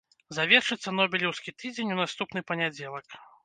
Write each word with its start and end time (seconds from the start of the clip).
Завершыцца 0.37 0.93
нобелеўскі 1.01 1.55
тыдзень 1.59 1.95
у 1.99 2.01
наступны 2.03 2.47
панядзелак. 2.51 3.07